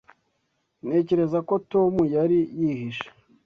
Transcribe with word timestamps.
Ntekereza 0.85 1.39
ko 1.47 1.53
Tom 1.71 1.93
yari 2.15 2.39
yihishe. 2.59 3.07